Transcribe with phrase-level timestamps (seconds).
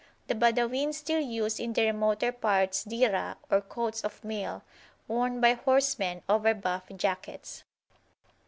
[0.25, 4.63] The Badawin still use in the remoter parts Diraa, or coats of mail,
[5.07, 7.63] worn by horsemen over buff jackets.